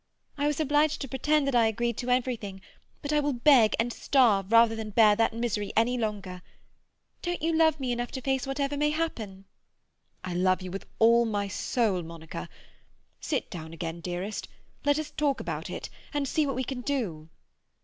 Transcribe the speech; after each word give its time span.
I 0.35 0.47
was 0.47 0.59
obliged 0.59 0.99
to 1.01 1.07
pretend 1.07 1.45
that 1.45 1.53
I 1.53 1.67
agreed 1.67 1.95
to 1.97 2.09
everything, 2.09 2.59
but 3.03 3.13
I 3.13 3.19
will 3.19 3.33
beg 3.33 3.75
and 3.79 3.93
starve 3.93 4.51
rather 4.51 4.75
than 4.75 4.89
bear 4.89 5.15
that 5.15 5.31
misery 5.31 5.71
any 5.77 5.95
longer. 5.95 6.41
Don't 7.21 7.43
you 7.43 7.53
love 7.55 7.79
me 7.79 7.91
enough 7.91 8.09
to 8.13 8.21
face 8.21 8.47
whatever 8.47 8.75
may 8.77 8.89
happen?" 8.89 9.45
"I 10.23 10.33
love 10.33 10.63
you 10.63 10.71
with 10.71 10.87
all 10.97 11.25
my 11.27 11.47
soul, 11.47 12.01
Monica! 12.01 12.49
Sit 13.19 13.51
down 13.51 13.73
again, 13.73 13.99
dearest; 14.01 14.47
let 14.85 14.97
us 14.97 15.11
talk 15.11 15.39
about 15.39 15.69
it, 15.69 15.87
and 16.15 16.27
see 16.27 16.47
what 16.47 16.55
we 16.55 16.63
can 16.63 16.81
do." 16.81 17.29